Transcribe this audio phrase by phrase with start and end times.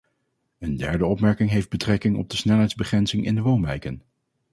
[0.59, 4.01] Een derde opmerking heeft betrekking op de snelheidsbegrenzing in de woonwijken.